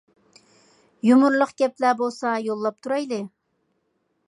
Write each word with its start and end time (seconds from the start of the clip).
يۇمۇرلۇق 1.07 1.51
گەپلەر 1.61 1.95
بولسا 2.01 2.33
يوللاپ 2.47 2.83
تۇرايلى. 2.87 3.23